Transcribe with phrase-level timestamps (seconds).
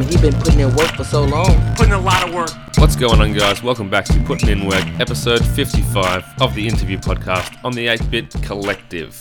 [0.00, 1.74] mean, he been putting in work for so long.
[1.76, 2.50] Putting a lot of work.
[2.78, 3.62] What's going on, guys?
[3.62, 8.10] Welcome back to Putting In Work, episode 55 of the interview podcast on the 8
[8.10, 9.14] Bit Collective.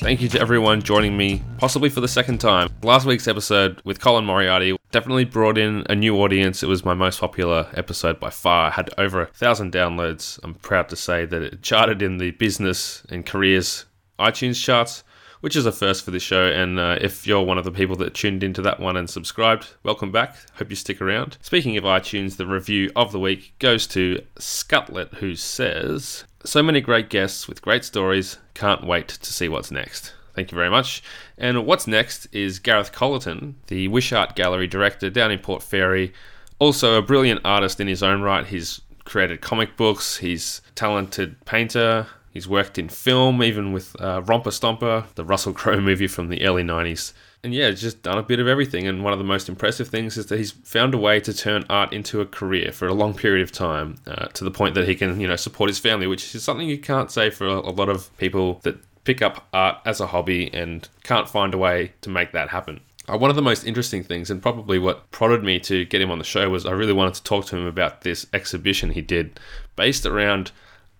[0.00, 2.68] Thank you to everyone joining me, possibly for the second time.
[2.82, 6.62] Last week's episode with Colin Moriarty definitely brought in a new audience.
[6.62, 8.68] It was my most popular episode by far.
[8.68, 10.38] I had over a thousand downloads.
[10.42, 13.86] I'm proud to say that it charted in the business and careers
[14.18, 15.04] iTunes charts
[15.40, 16.46] which is a first for this show.
[16.46, 19.68] And uh, if you're one of the people that tuned into that one and subscribed,
[19.82, 20.36] welcome back.
[20.54, 21.38] Hope you stick around.
[21.42, 26.80] Speaking of iTunes, the review of the week goes to Scutlet, who says, So many
[26.80, 28.38] great guests with great stories.
[28.54, 30.14] Can't wait to see what's next.
[30.34, 31.02] Thank you very much.
[31.38, 36.12] And what's next is Gareth Collerton, the Wishart Gallery director down in Port Fairy.
[36.58, 38.46] Also, a brilliant artist in his own right.
[38.46, 44.50] He's created comic books, he's talented painter, He's worked in film, even with uh, Romper
[44.50, 47.14] Stomper, the Russell Crowe movie from the early 90s.
[47.42, 48.86] And yeah, just done a bit of everything.
[48.86, 51.64] And one of the most impressive things is that he's found a way to turn
[51.70, 54.86] art into a career for a long period of time, uh, to the point that
[54.86, 57.70] he can, you know, support his family, which is something you can't say for a,
[57.70, 61.94] lot of people that pick up art as a hobby and can't find a way
[62.02, 62.80] to make that happen.
[63.08, 66.10] Uh, one of the most interesting things, and probably what prodded me to get him
[66.10, 69.00] on the show, was I really wanted to talk to him about this exhibition he
[69.00, 69.40] did
[69.74, 70.52] based around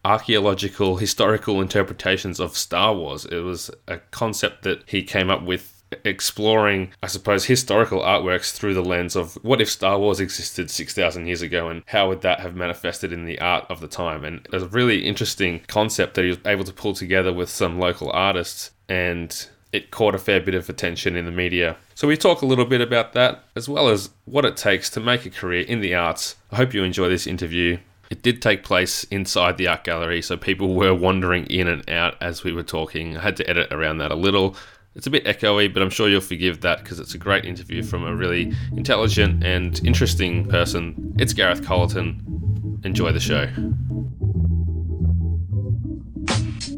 [0.07, 3.25] archaeological, historical interpretations of Star Wars.
[3.25, 8.75] It was a concept that he came up with exploring, I suppose, historical artworks through
[8.75, 12.39] the lens of what if Star Wars existed 6,000 years ago and how would that
[12.39, 14.25] have manifested in the art of the time?
[14.25, 18.11] And a really interesting concept that he was able to pull together with some local
[18.13, 21.77] artists and it caught a fair bit of attention in the media.
[21.97, 25.01] So we talk a little bit about that as well as what it takes to
[25.01, 26.37] make a career in the arts.
[26.53, 27.79] I hope you enjoy this interview.
[28.11, 32.17] It did take place inside the art gallery, so people were wandering in and out
[32.21, 33.17] as we were talking.
[33.17, 34.57] I had to edit around that a little.
[34.95, 37.83] It's a bit echoey, but I'm sure you'll forgive that because it's a great interview
[37.83, 41.15] from a really intelligent and interesting person.
[41.19, 42.81] It's Gareth Colleton.
[42.85, 43.47] Enjoy the show.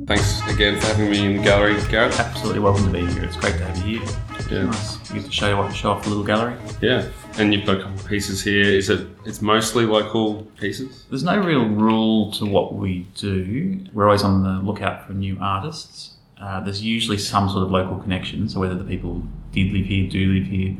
[0.07, 2.19] Thanks again for having me in the gallery, Gareth.
[2.19, 3.25] Absolutely welcome to be here.
[3.25, 4.17] It's great to have you here.
[4.51, 4.65] Yeah.
[4.65, 5.11] Nice.
[5.11, 6.57] You get to show you what show off the little gallery.
[6.81, 7.07] Yeah,
[7.39, 8.63] and you've got a couple of pieces here.
[8.65, 9.07] Is it?
[9.25, 11.05] It's mostly local pieces.
[11.09, 13.81] There's no real rule to what we do.
[13.93, 16.15] We're always on the lookout for new artists.
[16.41, 18.49] Uh, there's usually some sort of local connection.
[18.49, 19.23] So whether the people
[19.53, 20.77] did live here, do live here,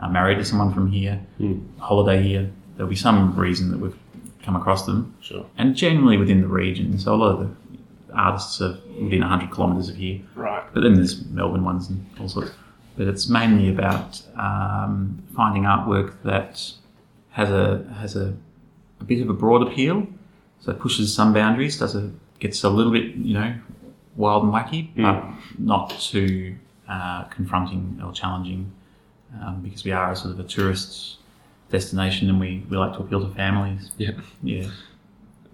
[0.00, 1.60] are married to someone from here, Hmm.
[1.78, 3.96] holiday here, there'll be some reason that we've
[4.42, 5.14] come across them.
[5.20, 5.46] Sure.
[5.56, 6.98] And generally within the region.
[6.98, 7.48] So a lot of the
[8.14, 10.20] artists are within 100 kilometres of here.
[10.34, 10.62] Right.
[10.72, 12.50] But then there's Melbourne ones and all sorts.
[12.98, 16.72] But it's mainly about um, finding artwork that
[17.30, 18.34] has a has a,
[19.00, 20.04] a bit of a broad appeal,
[20.60, 22.10] so it pushes some boundaries, does a
[22.40, 23.54] gets a little bit you know
[24.16, 25.24] wild and wacky, but
[25.58, 26.56] not too
[26.88, 28.72] uh, confronting or challenging,
[29.40, 31.18] um, because we are a sort of a tourist
[31.70, 33.92] destination and we, we like to appeal to families.
[33.96, 34.12] Yeah.
[34.42, 34.70] Yeah.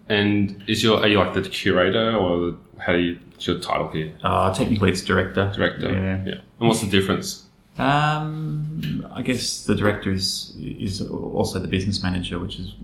[0.09, 3.19] And is your are you like the curator or how do you?
[3.33, 4.13] What's your title here?
[4.23, 5.53] Uh, technically, it's director.
[5.55, 5.91] Director.
[5.93, 6.25] Yeah.
[6.25, 6.35] yeah.
[6.61, 7.47] And what's the difference?
[7.79, 12.75] Um, I guess the director is is also the business manager, which is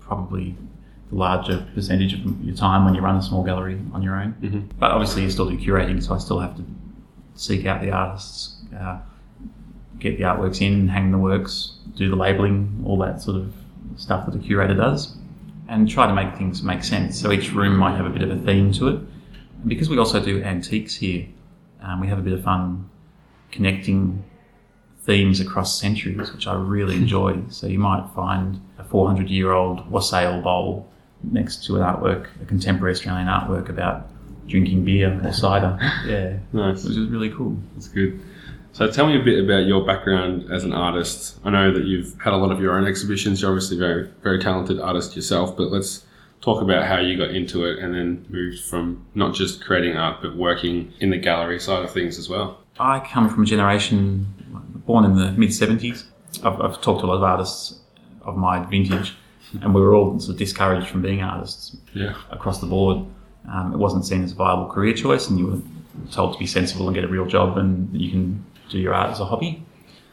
[0.00, 0.54] probably
[1.10, 4.34] the larger percentage of your time when you run a small gallery on your own.
[4.42, 4.68] Mhm.
[4.78, 6.64] But obviously, you still do curating, so I still have to
[7.34, 8.98] seek out the artists, uh,
[9.98, 13.52] get the artworks in, hang the works, do the labeling, all that sort of
[13.96, 15.16] stuff that a curator does,
[15.68, 17.18] and try to make things make sense.
[17.18, 19.00] So each room might have a bit of a theme to it.
[19.66, 21.26] Because we also do antiques here,
[21.82, 22.88] um, we have a bit of fun
[23.50, 24.22] connecting
[25.04, 27.40] themes across centuries, which I really enjoy.
[27.48, 30.88] So you might find a 400 year old wassail bowl
[31.22, 34.08] next to an artwork, a contemporary Australian artwork about
[34.46, 35.76] drinking beer or cider.
[36.06, 36.84] Yeah, Nice.
[36.84, 37.56] which is really cool.
[37.74, 38.20] That's good.
[38.72, 41.38] So tell me a bit about your background as an artist.
[41.44, 43.42] I know that you've had a lot of your own exhibitions.
[43.42, 46.04] You're obviously a very, very talented artist yourself, but let's
[46.40, 50.22] talk about how you got into it and then moved from not just creating art,
[50.22, 52.58] but working in the gallery side of things as well.
[52.78, 54.26] I come from a generation
[54.86, 56.04] born in the mid 70s.
[56.44, 57.80] I've, I've talked to a lot of artists
[58.22, 59.14] of my vintage,
[59.62, 62.14] and we were all sort of discouraged from being artists Yeah.
[62.30, 63.04] across the board.
[63.50, 65.60] Um, it wasn't seen as a viable career choice, and you were
[66.12, 69.10] told to be sensible and get a real job, and you can do your art
[69.10, 69.64] as a hobby.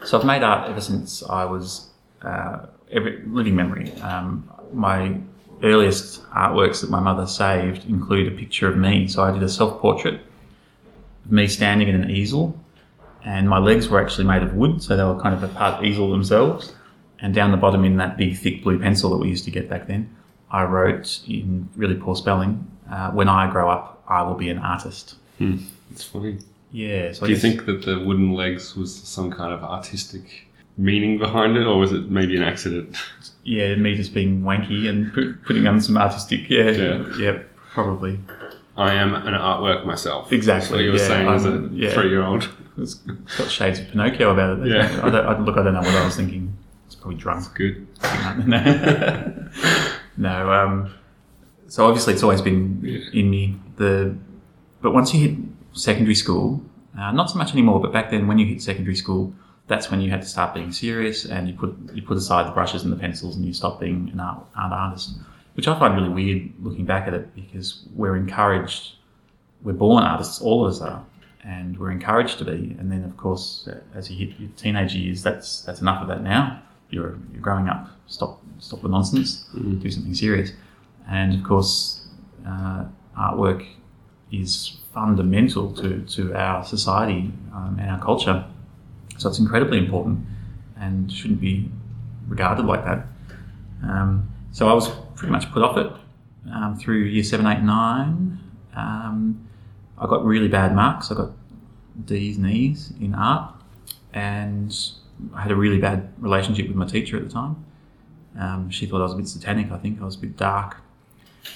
[0.04, 1.89] So I've made art ever since I was
[2.22, 3.92] uh, every living memory.
[4.01, 5.19] Um, my
[5.63, 9.07] earliest artworks that my mother saved include a picture of me.
[9.07, 10.22] So I did a self portrait
[11.25, 12.60] of me standing in an easel,
[13.24, 15.84] and my legs were actually made of wood, so they were kind of a part
[15.84, 16.74] easel themselves.
[17.19, 19.69] And down the bottom, in that big, thick blue pencil that we used to get
[19.69, 20.13] back then,
[20.52, 24.60] I wrote in really poor spelling, uh, "When I grow up, I will be an
[24.60, 25.16] artist."
[25.92, 26.40] It's funny.
[26.72, 27.13] Yeah.
[27.13, 31.57] So Do you think that the wooden legs was some kind of artistic meaning behind
[31.57, 32.95] it, or was it maybe an accident?
[33.44, 36.50] Yeah, me just being wanky and put, putting on some artistic.
[36.50, 37.06] Yeah, Yeah.
[37.19, 37.39] yeah,
[37.74, 38.19] probably.
[38.77, 40.33] I am an artwork myself.
[40.33, 41.94] Exactly, So you were yeah, saying as a I'm- yeah.
[41.94, 42.50] three-year-old.
[42.77, 42.95] It's
[43.38, 44.68] got shades of Pinocchio about it.
[44.68, 45.00] Yeah.
[45.01, 46.57] I don't, I, look, I don't know what I was thinking.
[46.88, 47.45] It's probably drunk.
[47.56, 47.88] Good.
[48.45, 49.50] no,
[50.18, 50.94] no um,
[51.68, 53.00] so obviously it's always been Yeah.
[53.19, 53.56] in me.
[53.77, 54.16] The
[54.81, 55.38] but once you hit
[55.72, 56.62] secondary school,
[57.00, 57.80] uh, not so much anymore.
[57.80, 59.33] But back then, when you hit secondary school,
[59.67, 62.51] that's when you had to start being serious, and you put you put aside the
[62.51, 65.17] brushes and the pencils, and you stop being an art, art artist,
[65.53, 68.95] which I find really weird looking back at it because we're encouraged,
[69.63, 71.03] we're born artists, all of us are,
[71.44, 72.75] and we're encouraged to be.
[72.79, 76.21] And then, of course, as you hit your teenage years, that's that's enough of that
[76.21, 76.62] now.
[76.91, 77.89] You're, you're growing up.
[78.07, 79.45] Stop stop the nonsense.
[79.53, 80.51] Do something serious.
[81.09, 82.07] And of course,
[82.47, 82.85] uh,
[83.17, 83.65] artwork
[84.31, 88.45] is fundamental to, to our society um, and our culture.
[89.17, 90.19] So it's incredibly important
[90.77, 91.69] and shouldn't be
[92.27, 93.06] regarded like that.
[93.83, 95.91] Um, so I was pretty much put off it
[96.53, 98.39] um, through year seven, eight, nine.
[98.75, 99.47] Um,
[99.97, 101.12] I got really bad marks.
[101.12, 101.31] I got
[102.06, 103.53] D's and E's in art,
[104.13, 104.77] and
[105.33, 107.63] I had a really bad relationship with my teacher at the time.
[108.38, 109.71] Um, she thought I was a bit satanic.
[109.71, 110.77] I think I was a bit dark,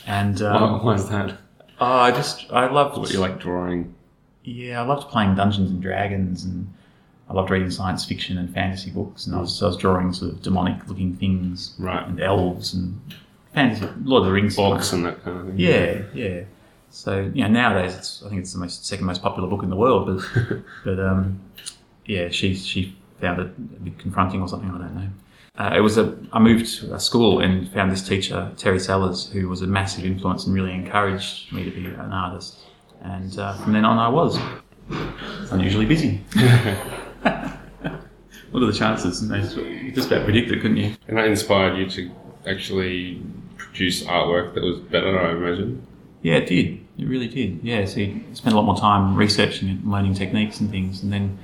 [0.08, 1.38] and um, Why, why is that?
[1.82, 3.94] oh, I just I loved What you like drawing?
[4.46, 6.74] yeah, I loved playing Dungeons and Dragons, and
[7.30, 10.32] I loved reading science fiction and fantasy books, and I was, I was drawing sort
[10.32, 12.08] of demonic-looking things, Right.
[12.08, 13.00] and elves and
[13.54, 15.60] fantasy, Lord of the Rings, Books and that kind of thing.
[15.60, 16.42] Yeah, yeah.
[16.92, 19.70] So you know, nowadays it's I think it's the most second most popular book in
[19.70, 21.40] the world, but but um,
[22.06, 24.70] yeah, she she found it a bit confronting or something.
[24.72, 25.10] I don't know.
[25.58, 29.30] Uh, it was a I moved to a school and found this teacher Terry Sellers,
[29.30, 32.58] who was a massive influence and really encouraged me to be an artist.
[33.04, 34.40] And uh, from then on, I was
[35.52, 36.22] unusually busy.
[38.52, 39.22] what are the chances?
[39.22, 40.96] And they- just about predict it, couldn't you?
[41.08, 42.12] And that inspired you to
[42.48, 43.22] actually
[43.58, 45.86] produce artwork that was better, I imagine.
[46.22, 46.80] Yeah, it did.
[46.98, 47.60] It really did.
[47.64, 51.02] Yeah, so you spent a lot more time researching and learning techniques and things.
[51.02, 51.38] And then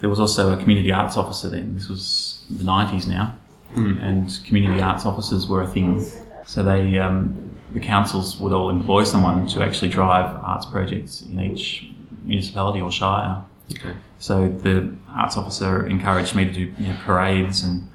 [0.00, 1.74] there was also a community arts officer then.
[1.74, 3.36] This was the 90s now.
[3.76, 6.04] And community arts officers were a thing.
[6.44, 11.38] So they, um, the councils would all employ someone to actually drive arts projects in
[11.40, 11.88] each
[12.24, 13.44] municipality or shire.
[13.72, 13.94] Okay.
[14.18, 17.88] So the arts officer encouraged me to do you know, parades and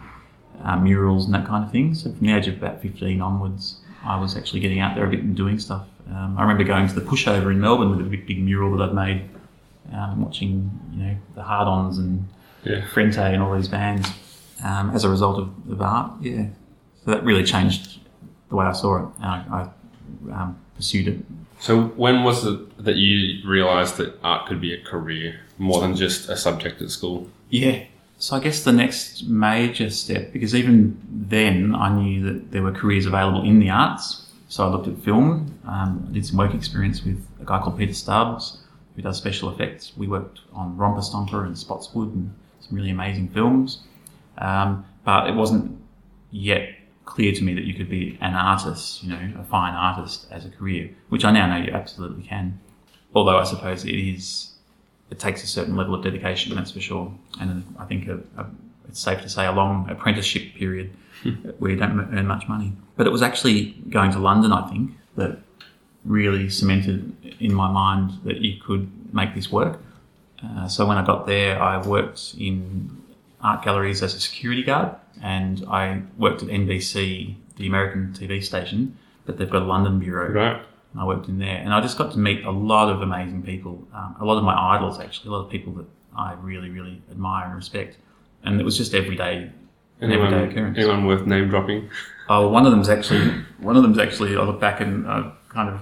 [0.64, 1.94] uh, murals and that kind of thing.
[1.94, 5.10] So from the age of about 15 onwards, I was actually getting out there a
[5.10, 5.88] bit and doing stuff.
[6.10, 8.90] Um, I remember going to the pushover in Melbourne with a big, big mural that
[8.90, 9.30] I'd made,
[9.94, 12.28] um, watching you know the Hard-Ons and
[12.64, 12.86] Yeah.
[12.88, 14.08] Frente and all these bands
[14.64, 16.12] um, as a result of, of art.
[16.22, 16.48] Yeah,
[17.04, 18.00] so that really changed
[18.50, 19.10] the way I saw it.
[19.18, 19.70] And I,
[20.32, 21.18] I um, pursued it.
[21.60, 25.96] So when was it that you realised that art could be a career more than
[25.96, 27.30] just a subject at school?
[27.50, 27.86] Yeah.
[28.18, 32.72] So I guess the next major step, because even then I knew that there were
[32.72, 34.26] careers available in the arts.
[34.48, 35.54] So I looked at film.
[35.66, 38.60] Um, I did some work experience with a guy called Peter Stubbs,
[38.96, 39.94] who does special effects.
[39.98, 43.80] We worked on Romper Stomper and Spotswood and some really amazing films.
[44.38, 45.78] Um, but it wasn't
[46.32, 46.70] yet
[47.06, 50.46] clear to me that you could be an artist, you know, a fine artist as
[50.46, 52.60] a career, which I now know you absolutely can.
[53.14, 54.52] Although I suppose it is
[55.10, 57.14] it takes a certain level of dedication, that's for sure.
[57.40, 58.48] And I think a, a,
[58.90, 60.92] it's safe to say a long apprenticeship period
[61.60, 62.74] where you don't earn much money.
[62.96, 65.40] But it was actually going to London, I think, that
[66.04, 69.80] really cemented in my mind that you could make this work.
[70.44, 73.02] Uh, so when I got there, I worked in
[73.42, 78.98] art galleries as a security guard, and I worked at NBC, the American TV station,
[79.26, 80.32] but they've got a London bureau.
[80.32, 80.62] Right.
[80.92, 83.44] And I worked in there, and I just got to meet a lot of amazing
[83.44, 85.86] people, um, a lot of my idols actually, a lot of people that
[86.18, 87.98] I really, really admire and respect.
[88.44, 89.52] And it was just everyday,
[90.02, 90.78] an everyday Anyone, occurrence.
[90.78, 91.90] anyone worth name dropping?
[92.30, 94.36] Oh, one of them's actually one of them's actually.
[94.38, 95.06] I look back and
[95.50, 95.82] kind of.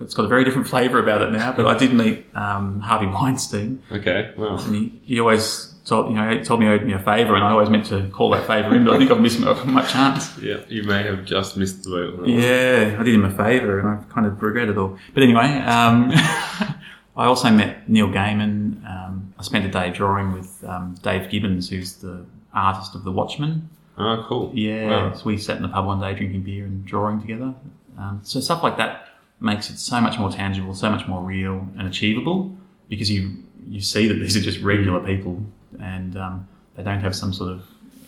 [0.00, 3.06] It's got a very different flavour about it now, but I did meet um, Harvey
[3.06, 4.32] Weinstein, Okay.
[4.36, 6.98] Well, and he, he always told you know he told me he owed me a
[6.98, 9.40] favour, and I always meant to call that favour in, but I think I've missed
[9.40, 10.36] my, my chance.
[10.42, 12.06] yeah, you may have just missed the boat.
[12.08, 12.28] on that one.
[12.30, 14.98] Yeah, I did him a favour, and I kind of regret it all.
[15.12, 16.10] But anyway, um,
[17.16, 18.84] I also met Neil Gaiman.
[18.88, 23.12] Um, I spent a day drawing with um, Dave Gibbons, who's the artist of The
[23.12, 23.68] Watchmen.
[23.96, 24.50] Oh, cool.
[24.54, 25.12] Yeah, Wow.
[25.14, 27.54] so we sat in the pub one day drinking beer and drawing together.
[27.98, 29.06] Um, so stuff like that
[29.40, 32.56] makes it so much more tangible, so much more real and achievable
[32.88, 33.36] because you
[33.68, 35.40] you see that these are just regular people
[35.80, 37.66] and um, they don't have some sort of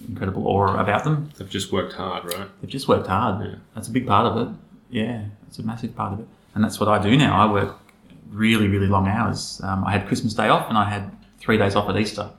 [0.09, 1.31] incredible aura about them.
[1.37, 2.49] They've just worked hard, right?
[2.61, 3.45] They've just worked hard.
[3.45, 3.55] Yeah.
[3.75, 4.55] That's a big part of it.
[4.91, 6.27] Yeah, it's a massive part of it.
[6.55, 7.37] And that's what I do now.
[7.37, 7.77] I work
[8.31, 9.61] really, really long hours.
[9.63, 12.31] Um, I had Christmas Day off and I had three days off at Easter.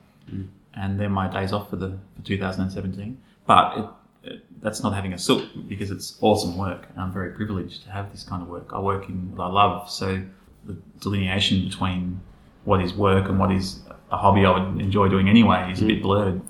[0.78, 3.18] and they're my days off for the for 2017.
[3.46, 7.32] But it, it, that's not having a sook because it's awesome work, and I'm very
[7.32, 8.70] privileged to have this kind of work.
[8.72, 10.22] I work in what I love, so
[10.66, 12.20] the delineation between
[12.66, 15.86] what is work and what is a hobby I would enjoy doing anyway is a
[15.86, 16.42] bit blurred.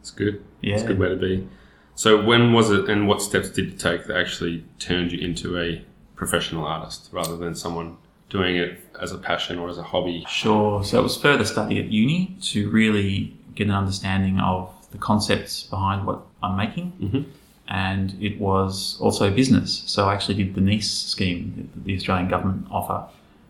[0.00, 0.44] It's good.
[0.60, 0.74] Yeah.
[0.74, 1.48] It's a good way to be.
[1.94, 5.58] So when was it and what steps did you take that actually turned you into
[5.58, 7.96] a professional artist rather than someone
[8.30, 10.24] doing it as a passion or as a hobby?
[10.28, 10.84] Sure.
[10.84, 15.64] So it was further study at uni to really get an understanding of the concepts
[15.64, 16.92] behind what I'm making.
[17.00, 17.24] Mhm.
[17.66, 19.82] And it was also business.
[19.86, 23.04] So I actually did the NEIS scheme that the Australian government offer.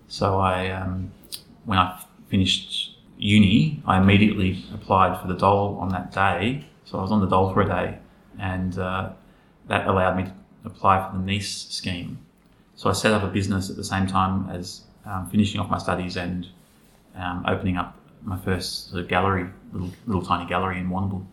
[0.08, 1.10] So I, um,
[1.66, 6.64] when I finished uni, I immediately applied for the dole on that day.
[6.84, 7.98] So I was on the dole for a day,
[8.38, 9.10] and uh,
[9.66, 10.32] that allowed me to
[10.64, 12.18] apply for the NEIS scheme.
[12.76, 15.78] So I set up a business at the same time as um, finishing off my
[15.78, 16.46] studies and
[17.16, 21.24] um, opening up my first sort of gallery, little, little tiny gallery in Warrnambool.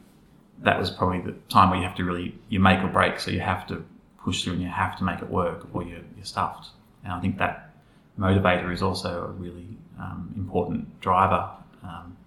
[0.64, 3.20] That was probably the time where you have to really you make or break.
[3.20, 3.86] So you have to
[4.24, 6.70] push through and you have to make it work, or you're, you're stuffed.
[7.04, 7.70] And I think that
[8.20, 9.68] motivator is also a really
[10.00, 11.50] um, important driver.
[11.88, 12.18] Um,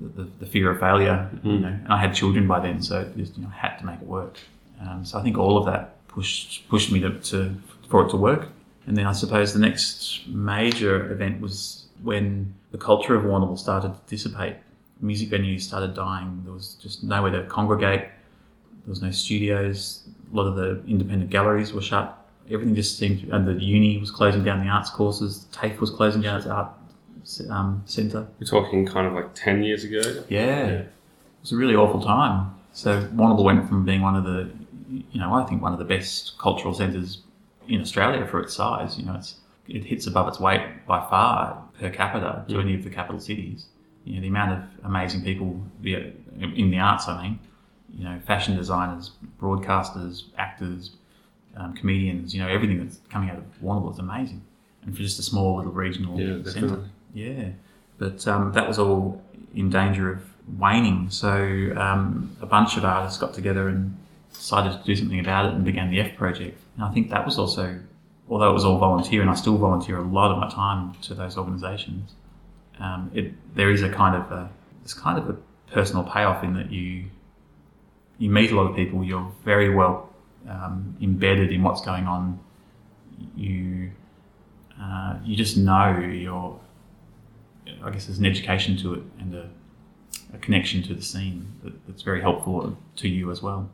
[0.00, 1.68] the, the, the fear of failure, you know.
[1.68, 4.38] And I had children by then, so just you know had to make it work.
[4.80, 7.54] Um, so I think all of that pushed pushed me to, to
[7.88, 8.48] for it to work.
[8.86, 13.94] And then I suppose the next major event was when the culture of Warrnambool started
[13.94, 14.56] to dissipate.
[15.00, 16.42] Music venues started dying.
[16.44, 18.00] There was just nowhere to congregate.
[18.00, 20.02] There was no studios.
[20.32, 22.18] A lot of the independent galleries were shut.
[22.50, 25.46] Everything just seemed, and the uni was closing down the arts courses.
[25.52, 26.70] TAFE was closing down its art
[27.50, 28.26] um, centre.
[28.40, 30.24] We're talking kind of like 10 years ago.
[30.28, 30.66] Yeah.
[30.66, 30.92] It
[31.42, 32.54] was a really awful time.
[32.72, 34.50] So Warrnambool went from being one of the,
[34.88, 37.22] you know, I think one of the best cultural centres
[37.68, 38.98] in Australia for its size.
[38.98, 39.36] You know, it's
[39.68, 43.66] it hits above its weight by far per capita to any of the capital cities.
[44.04, 45.98] You know, the amount of amazing people yeah,
[46.38, 47.08] in the arts.
[47.08, 47.38] I mean,
[47.96, 50.96] you know, fashion designers, broadcasters, actors,
[51.56, 52.34] um, comedians.
[52.34, 54.42] You know, everything that's coming out of Warrnambool is amazing,
[54.84, 56.84] and for just a small little regional Yeah, centre.
[57.14, 57.50] Yeah,
[57.96, 59.22] but um, that was all
[59.54, 60.22] in danger of
[60.58, 61.08] waning.
[61.10, 63.96] So um, a bunch of artists got together and
[64.32, 66.60] decided to do something about it and began the F project.
[66.74, 67.78] And I think that was also,
[68.28, 71.14] although it was all volunteer, and I still volunteer a lot of my time to
[71.14, 72.12] those organisations.
[72.80, 74.50] Um, it there is a kind of a
[74.82, 75.36] it's kind of a
[75.72, 77.04] personal payoff in that you
[78.18, 79.04] you meet a lot of people.
[79.04, 80.10] You're very well
[80.48, 82.40] um, embedded in what's going on.
[83.36, 83.92] You
[84.80, 86.58] uh, you just know you're
[87.82, 89.50] I guess there's an education to it and a,
[90.34, 93.70] a connection to the scene that, that's very helpful to you as well.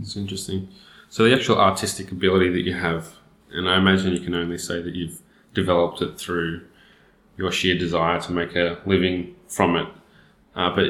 [0.00, 0.68] It's interesting.
[1.10, 3.14] So the actual artistic ability that you have,
[3.50, 5.20] and I imagine you can only say that you've
[5.52, 6.62] developed it through
[7.36, 9.88] your sheer desire to make a living from it.
[10.54, 10.86] Uh, but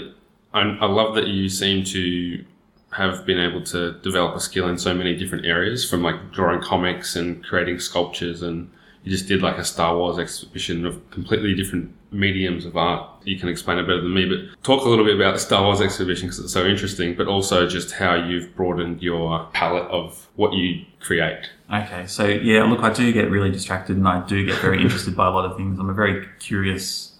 [0.52, 2.44] I, I love that you seem to
[2.92, 6.60] have been able to develop a skill in so many different areas, from like drawing
[6.60, 8.70] comics and creating sculptures, and
[9.02, 13.11] you just did like a Star Wars exhibition of completely different mediums of art.
[13.25, 15.62] You can explain it better than me, but talk a little bit about the Star
[15.62, 20.28] Wars exhibition because it's so interesting, but also just how you've broadened your palette of
[20.37, 21.50] what you create.
[21.73, 25.16] Okay, so yeah, look, I do get really distracted and I do get very interested
[25.16, 25.78] by a lot of things.
[25.78, 27.12] I'm a very curious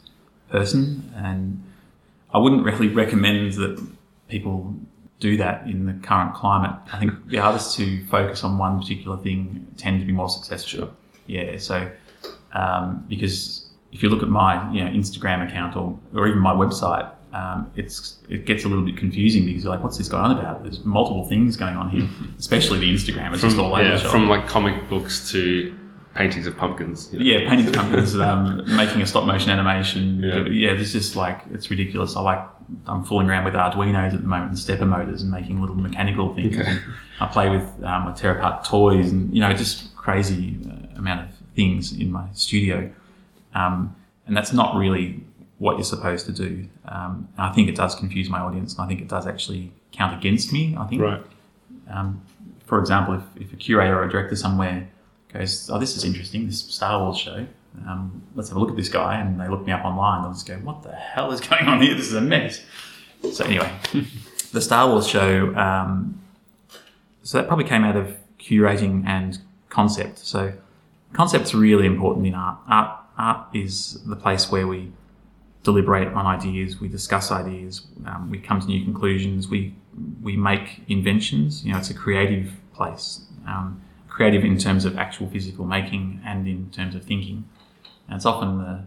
[0.51, 1.63] person and
[2.33, 3.85] I wouldn't really recommend that
[4.29, 4.75] people
[5.21, 6.77] do that in the current climate.
[6.93, 10.69] I think the artists who focus on one particular thing tend to be more successful.
[10.69, 10.91] Sure.
[11.27, 11.91] Yeah, so
[12.53, 13.64] um, because
[13.95, 17.71] if you look at my you know Instagram account or, or even my website, um,
[17.77, 20.63] it's it gets a little bit confusing because you're like, what's this going on about?
[20.63, 22.09] There's multiple things going on here,
[22.39, 23.33] especially the Instagram.
[23.33, 24.11] It's just all over yeah, the shop.
[24.11, 25.75] from like comic books to
[26.15, 27.13] paintings of pumpkins.
[27.13, 27.25] you know.
[27.25, 30.23] yeah, painting pumpkins, um, making a stop motion animation.
[30.23, 30.47] Yeah.
[30.47, 30.75] Yeah.
[30.75, 32.17] there's just like it's ridiculous.
[32.17, 32.49] I like
[32.87, 36.35] I'm fooling around with Arduino's at the moment and stepper motors and making little mechanical
[36.35, 36.59] things.
[36.59, 36.79] Okay.
[37.21, 41.29] I play with um, with tear apart toys and you know just crazy uh, amount
[41.29, 42.91] of things in my studio,
[43.55, 43.95] um,
[44.27, 45.21] and that's not really
[45.59, 46.67] what you're supposed to do.
[46.87, 49.73] Um, and I think it does confuse my audience, and I think it does actually
[49.93, 50.77] count against me.
[50.79, 51.23] I think Right.
[51.91, 52.21] um,
[52.67, 54.89] for example, if, if a curator or a director somewhere
[55.33, 57.47] goes, "Oh, this is interesting, this Star Wars show.
[57.89, 60.33] Um, let's have a look at this guy," and they look me up online, they'll
[60.33, 61.95] just go, "What the hell is going on here?
[61.95, 62.65] This is a mess."
[63.33, 63.71] So anyway,
[64.53, 65.55] the Star Wars show.
[65.57, 66.21] Um,
[67.23, 69.39] so that probably came out of curating and
[69.71, 70.19] concept.
[70.19, 70.53] So
[71.15, 72.59] concept's really important in art.
[72.69, 74.93] Art art is the place where we
[75.63, 79.75] deliberate on ideas, we discuss ideas, um, we come to new conclusions, we
[80.23, 81.65] we make inventions.
[81.65, 83.25] You know, it's a creative place.
[83.47, 87.49] Um, creative in terms of actual physical making and in terms of thinking.
[88.09, 88.85] And it's often the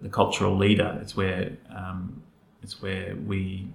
[0.00, 0.98] the cultural leader.
[1.00, 2.22] It's where um,
[2.64, 3.68] It's where we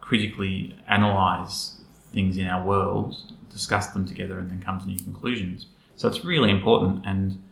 [0.00, 3.14] critically analyze things in our world,
[3.50, 5.66] discuss them together, and then come to new conclusions.
[5.96, 7.04] So it's really important.
[7.04, 7.42] And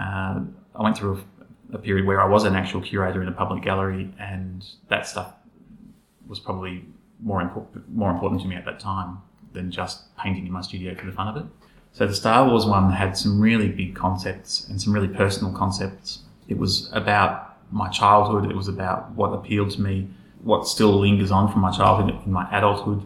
[0.00, 0.40] uh,
[0.74, 1.22] I went through
[1.72, 5.06] a, a period where I was an actual curator in a public gallery, and that
[5.06, 5.34] stuff
[6.26, 6.84] was probably
[7.22, 9.18] more important more important to me at that time
[9.52, 11.44] than just painting in my studio for the fun of it.
[11.92, 16.20] So the Star Wars one had some really big concepts and some really personal concepts.
[16.48, 18.50] It was about my childhood.
[18.50, 20.08] It was about what appealed to me,
[20.42, 23.02] what still lingers on from my childhood in my adulthood.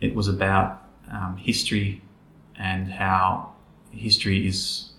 [0.00, 2.02] It was about um, history
[2.56, 3.52] and how
[3.90, 4.90] history is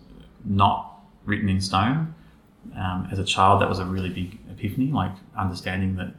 [0.43, 0.88] not
[1.29, 2.13] written in stone.
[2.75, 6.13] Um, as a child, that was a really big epiphany, like understanding that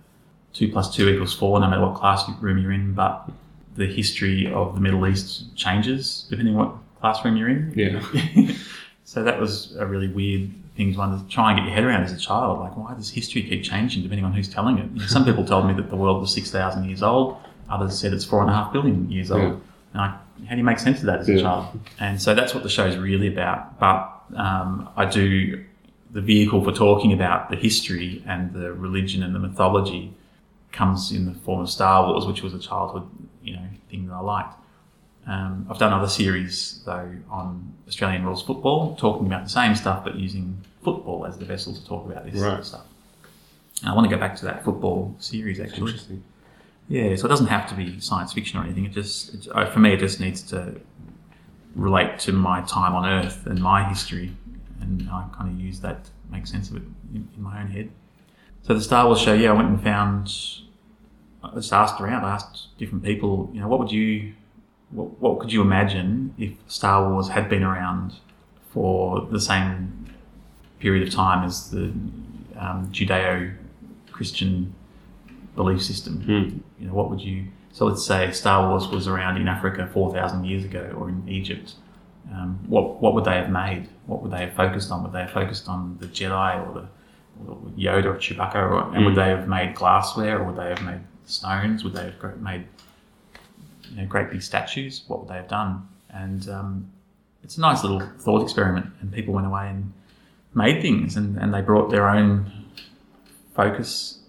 [0.53, 2.95] two plus two equals four, no matter what classroom you're in.
[2.95, 3.31] But
[3.77, 7.73] the history of the Middle East changes depending on what classroom you're in.
[7.77, 8.55] Yeah.
[9.05, 12.13] so that was a really weird thing to try and get your head around as
[12.13, 12.61] a child.
[12.61, 14.91] Like, why does history keep changing depending on who's telling it?
[14.93, 17.37] You know, some people told me that the world was 6,000 years old.
[17.69, 19.43] Others said it's four and a half billion years old.
[19.43, 19.57] Yeah.
[19.93, 21.79] And I, how do you make sense of that as a child?
[21.99, 23.79] And so that's what the show's really about.
[23.79, 25.65] But um, I do
[26.13, 30.13] the vehicle for talking about the history and the religion and the mythology
[30.73, 33.09] comes in the form of Star Wars, which was a childhood,
[33.43, 34.55] you know, thing that I liked.
[35.27, 40.03] Um, I've done other series though on Australian rules football, talking about the same stuff
[40.05, 42.59] but using football as the vessel to talk about this sort Right.
[42.61, 42.87] of stuff.
[43.83, 45.93] And I want to go back to that football series actually.
[45.93, 46.23] Interesting.
[46.89, 48.85] Yeah, so it doesn't have to be science fiction or anything.
[48.85, 50.81] It just, it, for me, it just needs to
[51.75, 54.37] relate to my time on Earth and my history,
[54.81, 56.83] and I kind of use that to make sense of it
[57.15, 57.91] in, in my own head.
[58.63, 60.33] So the Star Wars show, yeah, I went and found.
[61.43, 64.35] I just asked around, I asked different people, you know, what would you,
[64.91, 68.15] what, what could you imagine if Star Wars had been around
[68.73, 70.07] for the same
[70.81, 71.85] period of time as the
[72.59, 74.75] um, Judeo-Christian
[75.57, 76.21] belief system?
[76.21, 76.59] Hmm.
[76.79, 77.47] you know, what would you?
[77.73, 81.29] So let's say Star Wars was around in Africa four thousand years ago, or in
[81.29, 81.75] Egypt.
[82.33, 83.89] Um, what what would they have made?
[84.07, 85.03] What would they have focused on?
[85.03, 86.89] Would they have focused on the Jedi or the
[87.49, 90.83] or Yoda or Chewbacca, or, and would they have made glassware, or would they have
[90.83, 91.85] made stones?
[91.85, 92.67] Would they have made
[93.89, 95.05] you know, great big statues?
[95.07, 95.89] What would they have done?
[96.11, 96.91] And um,
[97.43, 98.87] it's a nice little thought experiment.
[99.01, 99.93] And people went away and
[100.55, 102.51] made things, and, and they brought their own
[103.55, 104.20] focus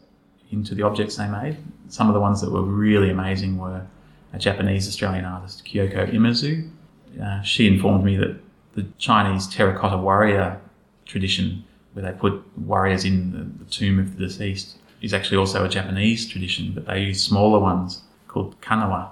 [0.51, 1.57] into the objects they made.
[1.89, 3.85] Some of the ones that were really amazing were
[4.33, 6.69] a Japanese Australian artist, Kyoko Imazu.
[7.21, 8.39] Uh, she informed me that
[8.73, 10.59] the Chinese terracotta warrior
[11.05, 15.65] tradition, where they put warriors in the, the tomb of the deceased, is actually also
[15.65, 19.09] a Japanese tradition, but they use smaller ones called haniwa.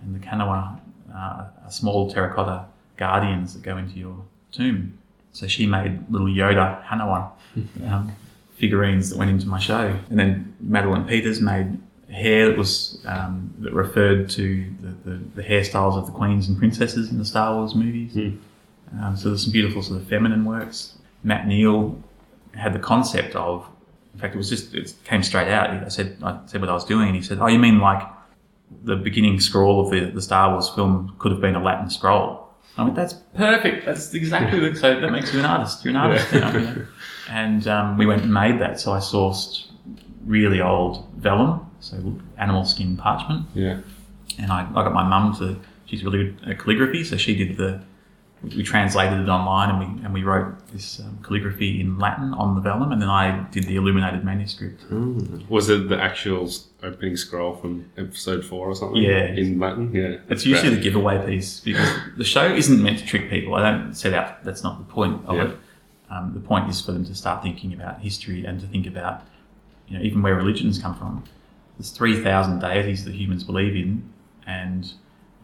[0.00, 0.80] And the haniwa
[1.14, 2.64] uh, are small terracotta
[2.96, 4.16] guardians that go into your
[4.52, 4.98] tomb.
[5.32, 7.30] So she made little Yoda Haniwa
[7.86, 8.12] um,
[8.58, 9.98] figurines that went into my show.
[10.10, 11.78] And then Madeline Peters made
[12.10, 16.58] hair that was um, that referred to the, the, the hairstyles of the queens and
[16.58, 18.16] princesses in the Star Wars movies.
[19.00, 20.98] Um, so there's some beautiful sort of feminine works.
[21.22, 22.02] Matt Neal
[22.54, 23.68] had the concept of,
[24.14, 25.70] in fact, it was just it came straight out.
[25.70, 28.02] I said I said what I was doing, and he said, "Oh, you mean like
[28.82, 32.47] the beginning scroll of the, the Star Wars film could have been a Latin scroll?"
[32.76, 33.86] I went, "That's perfect.
[33.86, 35.84] That's exactly the, so that makes you an artist.
[35.84, 36.52] You're an artist." Yeah.
[36.52, 36.86] you know?
[37.30, 38.80] And um, we went and made that.
[38.80, 39.66] So I sourced
[40.26, 41.96] really old vellum, so
[42.36, 43.80] animal skin parchment, Yeah.
[44.38, 45.58] and I, I got my mum to.
[45.86, 47.82] She's really good at calligraphy, so she did the.
[48.42, 52.54] We translated it online, and we and we wrote this um, calligraphy in Latin on
[52.54, 54.82] the vellum, and then I did the illuminated manuscript.
[55.48, 56.48] Was it the actual
[56.84, 59.02] opening scroll from episode four or something?
[59.02, 59.24] Yeah.
[59.32, 59.92] In Latin?
[59.92, 60.18] Yeah.
[60.28, 63.56] It's usually the giveaway piece because the show isn't meant to trick people.
[63.56, 64.44] I don't set out.
[64.44, 65.44] That's not the point of Yeah.
[65.48, 65.56] it.
[66.10, 69.22] Um, the point is for them to start thinking about history and to think about,
[69.88, 71.24] you know, even where religions come from.
[71.76, 74.08] There's three thousand deities that humans believe in,
[74.46, 74.92] and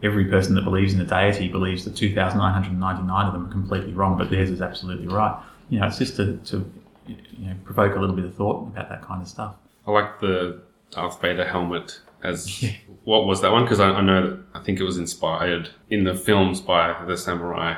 [0.03, 3.27] every person that believes in a deity believes that two thousand nine hundred ninety nine
[3.27, 5.35] of them are completely wrong, but theirs is absolutely right.
[5.69, 6.71] You know, it's just to, to
[7.07, 9.55] you know provoke a little bit of thought about that kind of stuff.
[9.87, 12.71] I like the Darth Vader helmet as Yeah.
[13.03, 13.63] what was that one?
[13.63, 17.17] Because I, I know that I think it was inspired in the films by the
[17.17, 17.75] samurai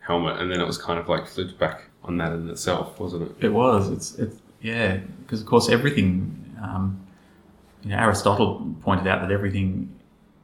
[0.00, 3.30] helmet, and then it was kind of like flipped back on that in itself, wasn't
[3.30, 3.46] it?
[3.46, 3.90] It was.
[3.90, 4.14] It's.
[4.18, 4.36] It's.
[4.60, 4.96] Yeah.
[5.22, 6.34] Because of course everything.
[6.62, 7.04] Um,
[7.84, 9.94] you know, Aristotle pointed out that everything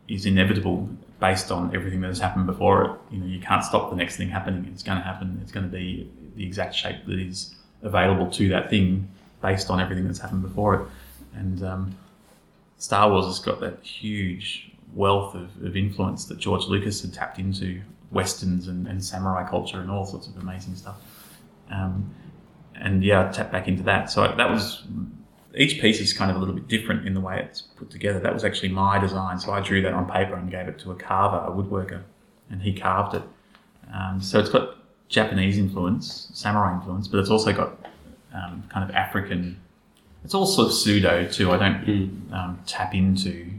[0.09, 0.89] is inevitable
[1.21, 3.15] based on everything that has happened before it.
[3.15, 4.69] You know, you can't stop the next thing happening.
[4.73, 5.39] It's going to happen.
[5.43, 9.09] It's going to be the exact shape that is available to that thing
[9.41, 10.87] based on everything that's happened before it.
[11.35, 11.97] And um,
[12.79, 17.39] Star Wars has got that huge wealth of, of influence that George Lucas had tapped
[17.39, 20.97] into westerns and, and samurai culture and all sorts of amazing stuff.
[21.71, 22.15] Um,
[22.75, 24.11] and yeah, I tapped back into that.
[24.11, 24.85] So that was
[25.57, 28.19] each piece is kind of a little bit different in the way it's put together.
[28.19, 30.93] That was actually my design, so I drew that on paper and gave it to
[30.93, 32.03] a carver, a woodworker,
[32.51, 33.23] and he carved it.
[33.93, 34.77] Um, so it's got
[35.09, 37.79] Japanese influence, samurai influence, but it's also got
[38.35, 39.61] um, kind of African.
[40.25, 41.53] It's all sort of pseudo too.
[41.53, 43.51] I don't um, tap into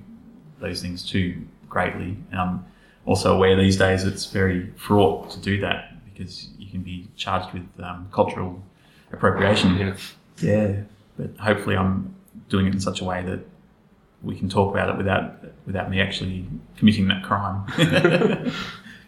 [0.59, 2.65] those things too greatly, and I'm
[3.05, 7.53] also aware these days it's very fraught to do that because you can be charged
[7.53, 8.61] with um, cultural
[9.11, 9.77] appropriation.
[9.77, 9.95] Yeah.
[10.41, 10.81] Yeah,
[11.17, 12.15] but hopefully I'm
[12.49, 13.39] doing it in such a way that
[14.23, 16.47] we can talk about it without without me actually
[16.77, 17.63] committing that crime.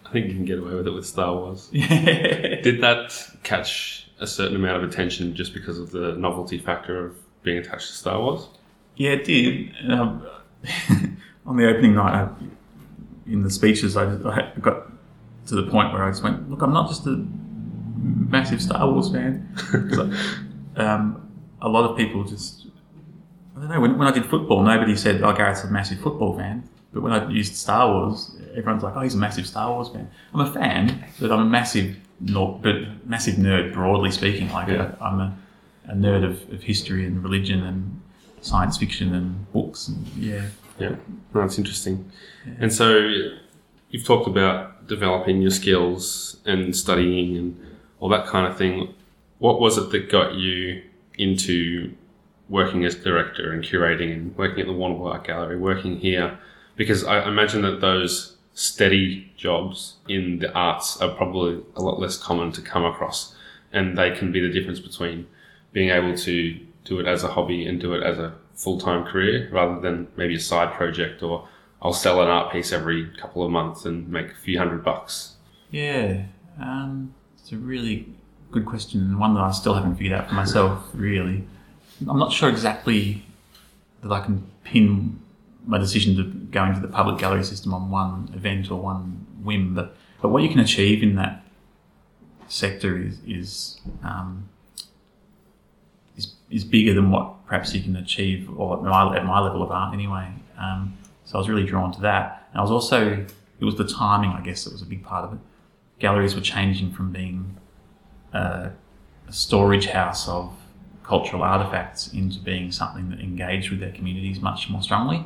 [0.07, 1.67] I think you can get away with it with Star Wars.
[1.71, 7.17] Did that catch a certain amount of attention just because of the novelty factor of
[7.43, 8.47] being attached to Star Wars?
[8.95, 9.73] Yeah, it did.
[9.89, 10.25] Um,
[11.45, 12.29] on the opening night, I,
[13.29, 14.87] in the speeches, I, I got
[15.47, 17.23] to the point where I just went, "Look, I'm not just a
[17.97, 19.47] massive Star Wars fan."
[19.93, 20.11] So,
[20.77, 21.26] um,
[21.61, 22.67] a lot of people just,
[23.55, 23.79] I don't know.
[23.81, 27.11] When, when I did football, nobody said, "Oh, Gareth's a massive football fan." But when
[27.11, 30.51] I used Star Wars, everyone's like, "Oh, he's a massive Star Wars fan." I'm a
[30.51, 34.51] fan, but I'm a massive, nor- but massive nerd, broadly speaking.
[34.51, 34.93] Like, Yeah.
[35.01, 35.37] I, I'm a,
[35.87, 38.01] a nerd of, of history and religion and
[38.41, 39.87] science fiction and books.
[39.87, 40.45] And, yeah,
[40.79, 40.89] Yeah,
[41.33, 42.09] no, that's interesting.
[42.59, 43.09] And so
[43.89, 47.65] you've talked about developing your skills and studying and
[47.99, 48.93] all that kind of thing.
[49.39, 50.83] What was it that got you
[51.17, 51.93] into
[52.49, 56.39] working as director and curating and working at the Warrnambool Art Gallery, working here?
[56.75, 62.17] Because I imagine that those steady jobs in the arts are probably a lot less
[62.17, 63.35] common to come across,
[63.71, 65.27] and they can be the difference between
[65.73, 69.05] being able to do it as a hobby and do it as a full time
[69.05, 71.47] career rather than maybe a side project or
[71.81, 75.35] I'll sell an art piece every couple of months and make a few hundred bucks.
[75.69, 76.23] yeah.
[76.59, 78.07] Um, it's a really
[78.51, 80.83] good question and one that I still haven't figured out for myself.
[80.93, 81.47] Really,
[82.07, 83.25] I'm not sure exactly
[84.01, 85.19] that I can pin
[85.65, 89.73] my decision to go into the public gallery system on one event or one whim,
[89.73, 91.43] but but what you can achieve in that
[92.47, 94.49] sector is is um,
[96.15, 99.63] is, is bigger than what perhaps you can achieve or at my, at my level
[99.63, 100.31] of art anyway.
[100.57, 102.47] Um, so I was really drawn to that.
[102.51, 103.25] And I was also,
[103.59, 105.39] it was the timing, I guess, that was a big part of it.
[105.99, 107.57] Galleries were changing from being
[108.37, 108.71] a,
[109.29, 110.53] storage house of
[111.03, 115.21] cultural artifacts into being something that engaged with their communities much more strongly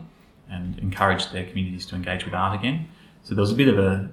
[0.50, 2.88] and encouraged their communities to engage with art again.
[3.24, 4.10] So there was a bit of a,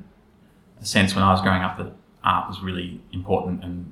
[0.81, 1.91] a sense when I was growing up that
[2.23, 3.91] art was really important and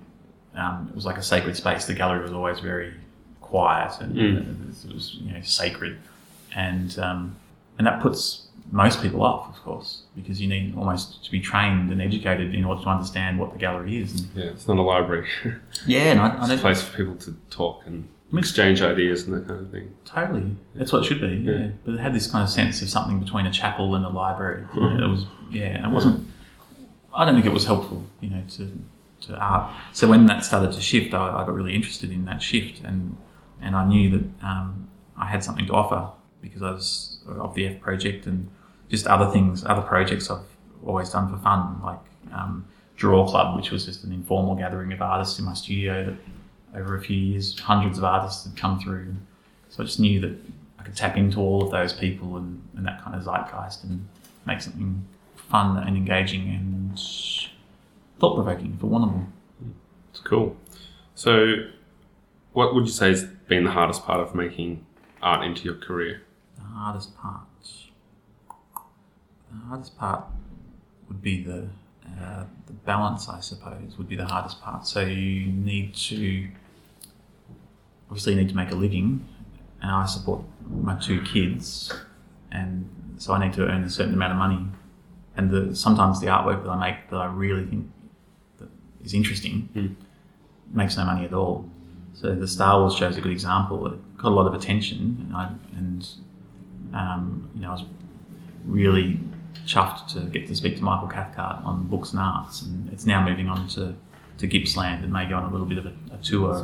[0.55, 1.87] um, it was like a sacred space.
[1.87, 2.93] The gallery was always very
[3.41, 4.85] quiet and Mm.
[4.89, 5.97] it was you know sacred,
[6.55, 7.37] and um,
[7.79, 11.91] and that puts most people off, of course, because you need almost to be trained
[11.91, 14.21] and educated in order to understand what the gallery is.
[14.21, 15.29] And, Yeah, it's not a library.
[15.87, 19.35] yeah, and I, I it's a place for people to talk and exchange ideas and
[19.35, 19.95] that kind of thing.
[20.05, 21.29] Totally, that's what it should be.
[21.29, 21.53] Yeah.
[21.59, 21.69] Yeah.
[21.85, 24.65] but it had this kind of sense of something between a chapel and a library.
[24.75, 26.27] It was, yeah, it wasn't.
[27.15, 28.79] I don't think it was helpful, you know, to
[29.23, 29.73] to art.
[29.93, 33.17] So when that started to shift, I, I got really interested in that shift, and
[33.61, 36.11] and I knew that um, I had something to offer
[36.43, 38.49] because I was of the F project and
[38.89, 40.45] just other things, other projects I've
[40.85, 41.99] always done for fun, like
[42.33, 46.81] um, Draw Club, which was just an informal gathering of artists in my studio that
[46.81, 49.15] over a few years, hundreds of artists had come through.
[49.69, 50.37] So I just knew that
[50.79, 54.07] I could tap into all of those people and, and that kind of zeitgeist and
[54.47, 55.05] make something
[55.37, 56.99] fun and engaging and
[58.19, 59.33] thought provoking for one of them.
[60.11, 60.57] It's cool.
[61.15, 61.55] So,
[62.53, 64.85] what would you say has been the hardest part of making
[65.23, 66.23] art into your career?
[66.77, 67.41] The hardest part.
[69.51, 70.25] The hardest part
[71.09, 71.69] would be the
[72.21, 74.87] uh, the balance, I suppose, would be the hardest part.
[74.87, 76.49] So you need to
[78.11, 79.27] obviously you need to make a living,
[79.81, 81.95] and I support my two kids,
[82.53, 84.67] and so I need to earn a certain amount of money.
[85.35, 87.91] And the, sometimes the artwork that I make that I really think
[88.59, 88.69] that
[89.03, 89.95] is interesting Mm.
[90.73, 91.71] makes no money at all.
[92.13, 93.87] So the Star Wars show is a good example.
[93.87, 96.07] It got a lot of attention, and, I, and
[96.95, 97.85] um, you know, I was
[98.65, 99.21] really
[99.67, 103.27] chuffed to get to speak to Michael Cathcart on books and arts, and it's now
[103.27, 103.95] moving on to,
[104.39, 106.55] to Gippsland and may go on a little bit of a, a tour.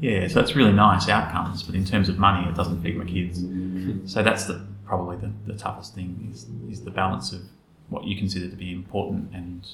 [0.00, 3.04] Yeah, so that's really nice outcomes, but in terms of money, it doesn't feed my
[3.04, 3.40] kids.
[4.12, 7.40] So that's the probably the, the toughest thing is is the balance of
[7.88, 9.66] what you consider to be important and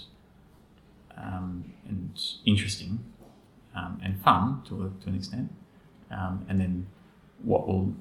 [1.17, 3.03] um, and interesting
[3.75, 5.53] um, and fun to, a, to an extent,
[6.11, 6.87] um, and then
[7.43, 7.95] what will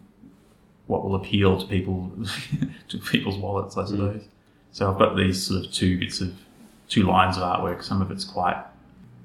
[0.89, 2.11] what will appeal to people
[2.89, 4.23] to people's wallets, I suppose.
[4.71, 6.33] So I've got these sort of two bits of
[6.87, 7.83] two lines of artwork.
[7.83, 8.57] Some of it's quite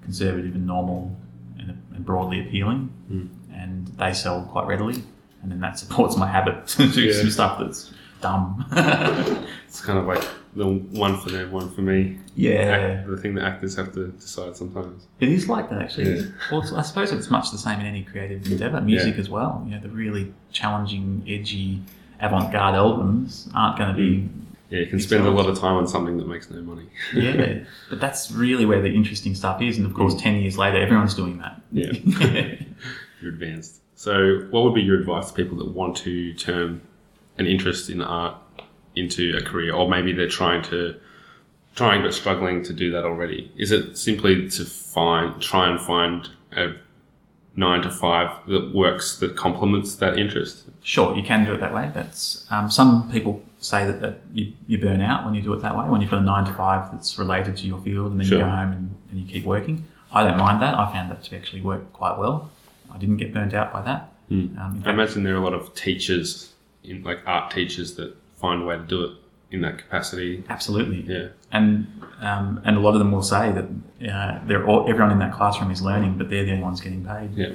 [0.03, 1.16] conservative and normal
[1.59, 3.29] and, and broadly appealing, Mm.
[3.53, 5.03] and they sell quite readily.
[5.42, 7.12] and then that supports my habit to do Yeah.
[7.20, 8.64] some stuff that's dumb.
[9.68, 12.18] It's kind of like the one for them, one for me.
[12.36, 15.06] yeah, Act- the thing that actors have to decide sometimes.
[15.20, 16.16] it is like that actually.
[16.16, 16.26] Yeah.
[16.50, 19.62] Well, I suppose it's much the same in any creative endeavor, music as well.
[19.66, 21.82] You know, the really challenging, edgy,
[22.20, 24.28] avant-garde albums aren't going to be mm.
[24.70, 26.88] Yeah, you can spend a lot of time on something that makes no money.
[27.14, 29.76] yeah, but that's really where the interesting stuff is.
[29.76, 30.22] And of course, mm.
[30.22, 31.60] 10 years later, everyone's doing that.
[31.70, 31.92] Yeah.
[33.20, 33.82] You're advanced.
[33.94, 36.80] So, what would be your advice to people that want to turn
[37.38, 38.36] an interest in art
[38.96, 40.94] into a career, or maybe they're trying to
[41.74, 43.50] trying but struggling to do that already?
[43.57, 46.74] Is it simply to find try and find a
[47.57, 50.64] nine to five that works that complements that interest?
[50.83, 51.90] sure, you can do it that way.
[51.94, 55.62] That's um, Some people say that, that you, you burn out when you do it
[55.62, 58.20] that way, when you've got a nine to five that's related to your field and
[58.20, 58.38] then Sure.
[58.38, 59.85] you go home and, and you keep working.
[60.12, 60.74] I don't mind that.
[60.74, 62.50] I found that to actually work quite well.
[62.92, 64.12] I didn't get burnt out by that.
[64.30, 66.52] Um, in I imagine there are a lot of teachers,
[66.85, 69.12] in like art teachers, that find a way to do it
[69.50, 70.44] in that capacity.
[70.48, 71.00] absolutely.
[71.14, 71.87] Yeah, And
[72.20, 73.66] um, and a lot of them will say that
[74.12, 77.04] uh, they're all, everyone in that classroom is learning, but they're the only ones getting
[77.04, 77.30] paid.
[77.35, 77.52] yeah,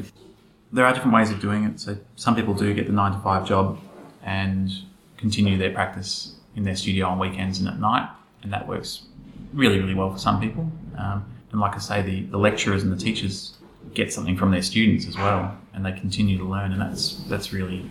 [0.72, 1.80] there are different ways of doing it.
[1.80, 3.80] So some people do get the nine to five job
[4.24, 4.72] and
[5.18, 6.14] continue their practice
[6.56, 8.08] in their studio on weekends and at night,
[8.44, 8.92] and that works
[9.54, 10.72] really, really well for some people.
[10.98, 13.58] Um, and like I say, the, the lecturers and the teachers
[13.94, 17.54] get something from their students as well, and they continue to learn, and that's that's
[17.54, 17.90] really.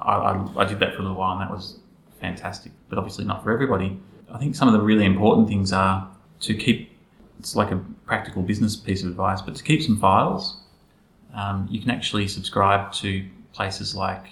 [0.00, 1.79] I, I, I did that for a little while, and that was
[2.20, 2.72] fantastic.
[2.88, 3.98] But obviously not for everybody.
[4.32, 6.08] I think some of the really important things are
[6.40, 6.96] to keep.
[7.38, 10.60] It's like a practical business piece of advice, but to keep some files
[11.34, 14.26] um, you can actually subscribe to places like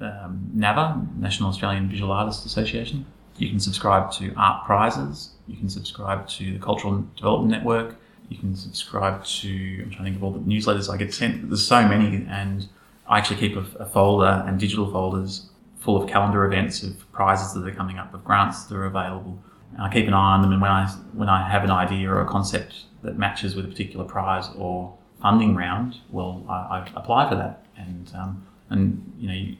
[0.00, 3.06] um, NAVA, National Australian Visual Artists Association.
[3.38, 5.30] You can subscribe to art prizes.
[5.46, 7.96] You can subscribe to the Cultural Development Network.
[8.28, 11.48] You can subscribe to, I'm trying to think of all the newsletters I get sent.
[11.48, 12.66] There's so many, and
[13.08, 15.48] I actually keep a, a folder and digital folders
[15.86, 19.38] full of calendar events of prizes that are coming up, of grants that are available.
[19.72, 22.10] And I keep an eye on them, and when I when I have an idea
[22.10, 26.92] or a concept that matches with a particular prize or funding round, well, I, I
[26.96, 29.56] apply for that, and um, and you know you,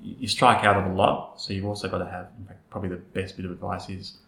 [0.00, 2.28] you strike out of a lot, so you've also got to have.
[2.38, 4.18] In fact, probably the best bit of advice is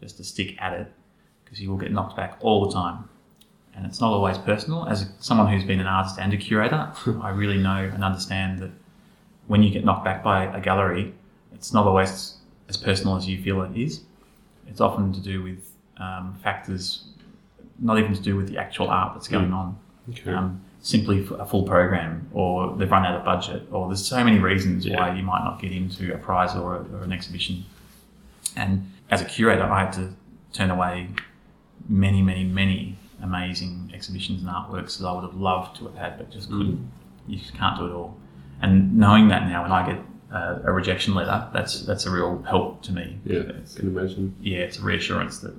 [0.00, 0.90] just to stick at it,
[1.44, 3.06] because you will get knocked back all the time,
[3.74, 4.86] and it's not always personal.
[4.86, 6.90] As someone who's been an artist and a curator,
[7.20, 8.70] I really know and understand that
[9.50, 11.12] when you get knocked back by a gallery,
[11.52, 12.36] it's not always
[12.68, 14.02] as personal as you feel it is.
[14.68, 17.02] It's often to do with um, factors,
[17.80, 19.76] not even to do with the actual art that's going on.
[20.10, 20.30] okay.
[20.32, 24.38] Um, simply a full program, or they've run out of budget, or there's so many
[24.38, 24.96] reasons Yeah.
[25.00, 27.64] why you might not get into a prize or, a, or an exhibition.
[28.54, 30.14] And as a curator, I had to
[30.52, 31.08] turn away
[31.88, 36.18] many, many, many amazing exhibitions and artworks that I would have loved to have had,
[36.18, 36.88] but just couldn't.
[37.26, 38.16] You just can't do it all.
[38.62, 40.00] And knowing that now, when I get
[40.32, 43.18] uh, a rejection letter, that's that's a real help to me.
[43.24, 44.34] yeah, It's- can imagine.
[44.40, 45.54] yeah, it's a reassurance that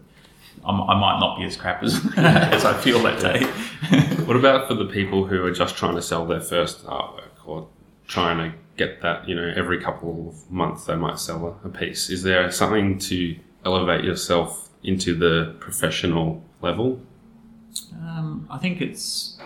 [0.66, 3.46] I'm, I might not be as crap as, as I feel that day.
[4.26, 7.68] What about for the people who are just trying to sell their first artwork or
[8.08, 11.72] trying to get that, you know, every couple of months they might sell a, a
[11.72, 12.10] piece?
[12.10, 13.36] Is there something to
[13.66, 17.02] elevate yourself into the professional level?
[17.94, 19.38] Um, I think it's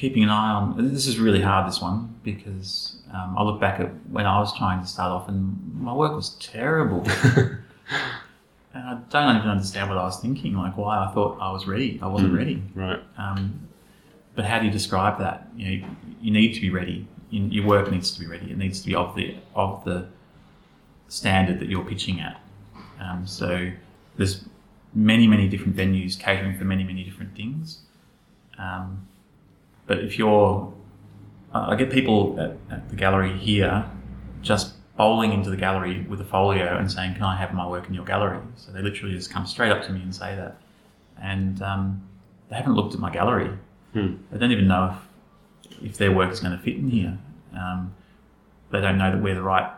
[0.00, 0.92] keeping an eye on.
[0.94, 4.56] This is really hard, this one, because um, I look back at when I was
[4.56, 7.06] trying to start off and my work was terrible.
[7.34, 7.62] and
[8.74, 12.00] I don't even understand what I was thinking, like why I thought I was ready.
[12.02, 12.62] I wasn't ready.
[12.74, 12.98] Right.
[13.18, 13.68] Um,
[14.34, 15.48] but how do you describe that?
[15.54, 15.88] You know,
[16.22, 17.06] you need to be ready.
[17.28, 18.50] You, your work needs to be ready.
[18.50, 20.08] It needs to be of the of the
[21.08, 22.40] standard that you're pitching at.
[22.98, 23.70] Um, so
[24.16, 24.46] there's
[24.94, 27.80] many many different venues catering for many many different things.
[29.90, 30.72] But if you're,
[31.52, 33.90] I I get people at, at the gallery here
[34.40, 37.88] just bowling into the gallery with a folio and saying, "Can I have my work
[37.88, 40.58] in your gallery?" So they literally just come straight up to me and say that,
[41.20, 42.08] and um,
[42.50, 43.50] they haven't looked at my gallery.
[43.92, 44.14] Hmm.
[44.30, 44.94] They don't even know
[45.72, 47.18] if, if their work is going to fit in here.
[47.52, 47.92] Um,
[48.70, 49.72] they don't know that we're the right.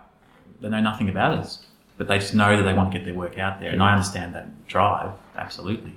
[0.61, 1.65] They know nothing about us,
[1.97, 3.71] but they just know that they want to get their work out there.
[3.71, 5.95] And I understand that drive absolutely,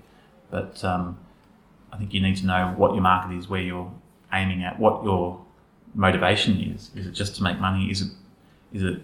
[0.50, 1.18] but um,
[1.92, 3.92] I think you need to know what your market is, where you're
[4.34, 5.42] aiming at, what your
[5.94, 6.92] motivation is.
[6.96, 7.90] Is it just to make money?
[7.90, 8.12] Is it
[8.74, 9.02] is it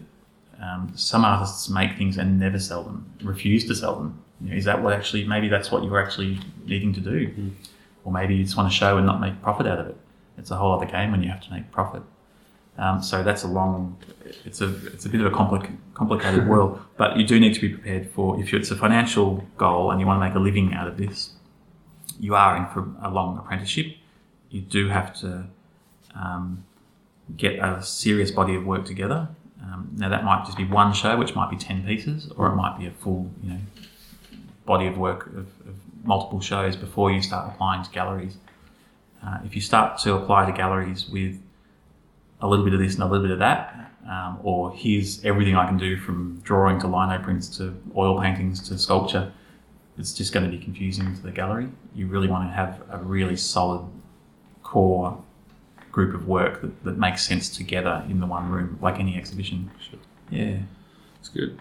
[0.62, 4.22] um, some artists make things and never sell them, refuse to sell them.
[4.42, 5.26] You know, is that what actually?
[5.26, 7.52] Maybe that's what you're actually needing to do,
[8.04, 9.98] or maybe you just want to show and not make profit out of it.
[10.38, 12.04] It's a whole other game when you have to make profit.
[12.78, 13.98] Um, so that's a long.
[14.46, 17.62] It's a it's a bit of a complic- complicated world, but you do need to
[17.62, 20.74] be prepared for if it's a financial goal and you want to make a living
[20.74, 21.32] out of this.
[22.20, 23.96] You are in for a long apprenticeship.
[24.52, 25.46] You do have to
[26.14, 26.64] um,
[27.36, 29.30] get a serious body of work together.
[29.64, 32.56] Um, now that might just be one show, which might be ten pieces, or it
[32.56, 33.60] might be a full, you know,
[34.66, 38.38] body of work of, of multiple shows before you start applying to galleries.
[39.26, 41.40] Uh, if you start to apply to galleries with
[42.42, 45.56] a little bit of this and a little bit of that, um, or here's everything
[45.56, 49.32] I can do from drawing to lino prints to oil paintings to sculpture,
[49.98, 51.70] it's just going to be confusing to the gallery.
[51.94, 53.86] You really want to have a really solid
[54.72, 55.22] core
[55.92, 59.70] group of work that, that makes sense together in the one room, like any exhibition.
[59.90, 60.00] Sure.
[60.30, 60.60] Yeah.
[61.16, 61.60] That's good.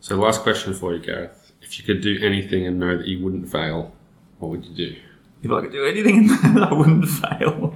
[0.00, 1.52] So, last question for you, Gareth.
[1.60, 3.92] If you could do anything and know that you wouldn't fail,
[4.38, 4.96] what would you do?
[5.42, 7.74] If I could do anything and I wouldn't fail.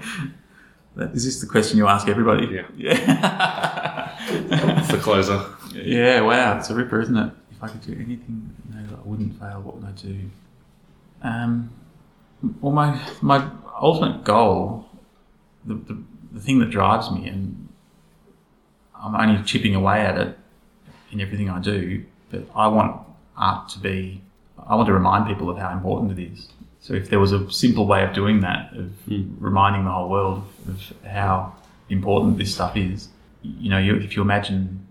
[0.97, 2.47] Is this the question you ask everybody?
[2.47, 2.67] Yeah.
[2.77, 4.17] Yeah.
[4.79, 5.45] It's the closer.
[5.75, 6.59] yeah, wow.
[6.59, 7.33] It's a ripper, isn't it?
[7.51, 10.21] If I could do anything that I wouldn't fail, what would I do?
[11.23, 11.71] Um,
[12.61, 14.89] well, my, my ultimate goal,
[15.65, 17.69] the, the, the thing that drives me, and
[18.95, 20.39] I'm only chipping away at it
[21.13, 23.01] in everything I do, but I want
[23.37, 24.23] art to be,
[24.67, 26.49] I want to remind people of how important it is.
[26.81, 29.35] So if there was a simple way of doing that, of hmm.
[29.39, 31.55] reminding the whole world of how
[31.89, 33.09] important this stuff is,
[33.43, 34.87] you know, you, if you imagine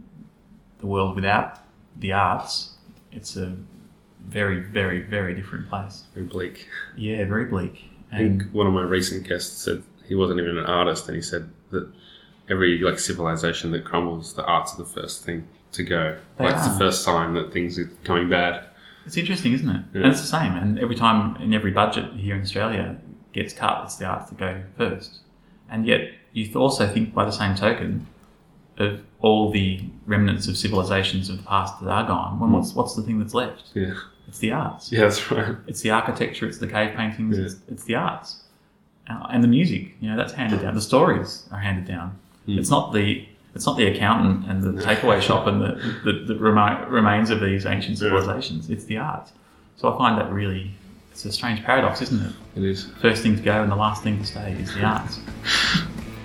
[0.79, 1.59] the world without
[1.97, 2.75] the arts,
[3.11, 3.55] it's a
[4.27, 6.03] very, very, very different place.
[6.13, 6.67] Very bleak.
[6.95, 7.89] Yeah, very bleak.
[8.11, 11.15] I think And one of my recent guests said he wasn't even an artist, and
[11.15, 11.91] he said that
[12.49, 16.17] every like civilization that crumbles, the arts are the first thing to go.
[16.38, 18.65] They like it's the first sign that things are going bad.
[19.05, 19.83] it's interesting, isn't it?
[19.93, 20.01] Yeah.
[20.03, 20.53] And it's the same.
[20.53, 22.97] And every time in every budget here in Australia
[23.33, 25.19] gets cut, it's the arts that go first.
[25.69, 28.07] And yet you also think by the same token
[28.77, 32.39] of all the remnants of civilizations of the past that are gone.
[32.39, 32.53] Well, mm.
[32.53, 33.63] what's what's the thing that's left?
[33.73, 33.93] Yeah.
[34.27, 34.91] It's the arts.
[34.91, 35.55] Yeah, that's right.
[35.67, 36.47] It's the architecture.
[36.47, 37.38] It's the cave paintings.
[37.38, 37.45] Yeah.
[37.45, 38.43] It's, it's the arts,
[39.09, 39.93] uh, and the music.
[39.99, 40.75] You know, that's handed down.
[40.75, 42.17] The stories are handed down.
[42.45, 42.57] Hmm.
[42.59, 46.35] It's not the it's not the accountant and the takeaway shop and the the, the
[46.35, 48.69] remi- remains of these ancient civilizations.
[48.69, 49.31] It's the arts.
[49.77, 50.71] So I find that really
[51.11, 52.33] it's a strange paradox, isn't it?
[52.57, 52.85] It is.
[53.01, 55.19] First thing to go and the last thing to stay is the arts.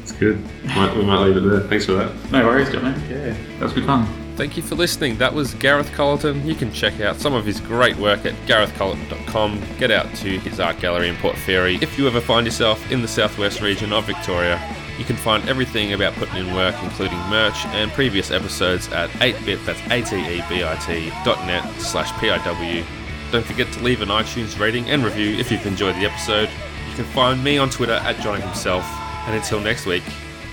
[0.03, 0.43] It's good.
[0.65, 1.61] Might, we might leave it there.
[1.61, 2.11] Thanks for that.
[2.33, 2.85] No worries, John.
[3.09, 4.09] Yeah, that was good fun.
[4.41, 5.19] Thank you for listening.
[5.19, 6.47] That was Gareth Colleton.
[6.47, 9.61] You can check out some of his great work at garethcolleton.com.
[9.77, 11.77] Get out to his art gallery in Port Fairy.
[11.83, 14.59] If you ever find yourself in the southwest region of Victoria,
[14.99, 19.63] you can find everything about putting in work, including merch and previous episodes at atebit,
[19.67, 22.85] that's A-T-E-B-I-T dot net slash P-I-W.
[23.31, 26.49] Don't forget to leave an iTunes rating and review if you've enjoyed the episode.
[26.89, 28.87] You can find me on Twitter at Johnny himself.
[29.27, 30.03] And until next week,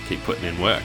[0.09, 0.83] keep putting in work.